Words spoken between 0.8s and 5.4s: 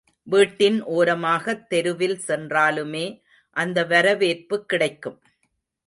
ஓரமாகத் தெருவில் சென்றாலுமே அந்த வரவேற்பு கிடைக்கும்.